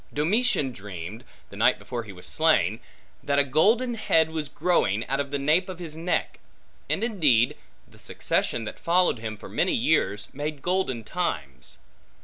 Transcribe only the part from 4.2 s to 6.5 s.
was growing, out of the nape of his neck: